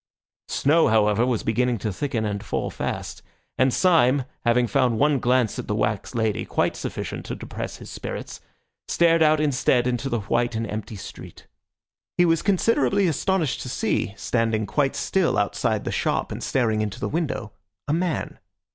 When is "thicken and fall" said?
1.93-2.71